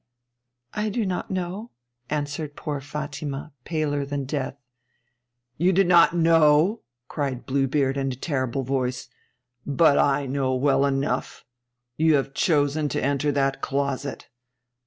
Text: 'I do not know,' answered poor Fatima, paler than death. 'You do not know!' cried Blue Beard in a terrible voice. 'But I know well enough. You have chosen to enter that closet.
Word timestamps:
'I 0.73 0.89
do 0.89 1.05
not 1.05 1.29
know,' 1.29 1.69
answered 2.09 2.55
poor 2.55 2.81
Fatima, 2.81 3.53
paler 3.65 4.03
than 4.03 4.25
death. 4.25 4.57
'You 5.59 5.71
do 5.71 5.83
not 5.83 6.15
know!' 6.15 6.81
cried 7.07 7.45
Blue 7.45 7.67
Beard 7.67 7.97
in 7.97 8.11
a 8.11 8.15
terrible 8.15 8.63
voice. 8.63 9.09
'But 9.63 9.99
I 9.99 10.25
know 10.25 10.55
well 10.55 10.87
enough. 10.87 11.45
You 11.97 12.15
have 12.15 12.33
chosen 12.33 12.89
to 12.89 13.03
enter 13.03 13.31
that 13.33 13.61
closet. 13.61 14.27